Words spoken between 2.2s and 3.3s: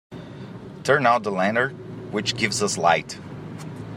gives us light.